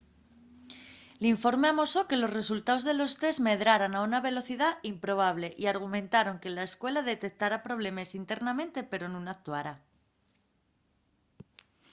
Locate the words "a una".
3.95-4.19